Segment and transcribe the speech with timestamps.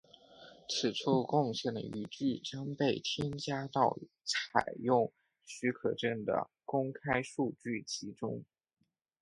[0.67, 5.13] 此处贡献的语句将被添加到采用
[5.45, 8.43] 许可证的公开数据集中。